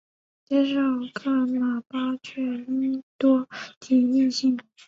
[0.45, 0.81] 接受
[1.13, 3.47] 噶玛巴却英多
[3.79, 4.57] 吉印信。